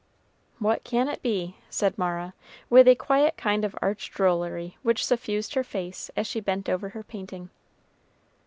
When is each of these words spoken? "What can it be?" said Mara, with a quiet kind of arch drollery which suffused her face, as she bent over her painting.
"What 0.57 0.83
can 0.83 1.07
it 1.07 1.21
be?" 1.21 1.57
said 1.69 1.95
Mara, 1.95 2.33
with 2.71 2.87
a 2.87 2.95
quiet 2.95 3.37
kind 3.37 3.63
of 3.63 3.75
arch 3.83 4.09
drollery 4.09 4.75
which 4.81 5.05
suffused 5.05 5.53
her 5.53 5.63
face, 5.63 6.09
as 6.17 6.25
she 6.25 6.39
bent 6.39 6.67
over 6.67 6.89
her 6.89 7.03
painting. 7.03 7.51